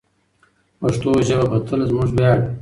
[0.79, 2.51] پښتو ژبه به تل زموږ ویاړ وي.